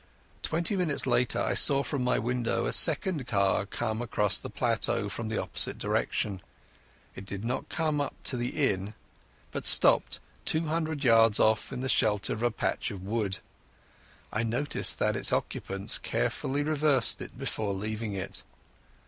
[0.41, 5.09] Twenty minutes later I saw from my window a second car come across the plateau
[5.09, 6.41] from the opposite direction.
[7.15, 8.95] It did not come up to the inn,
[9.51, 13.37] but stopped two hundred yards off in the shelter of a patch of wood.
[14.33, 18.41] I noticed that its occupants carefully reversed it before leaving it.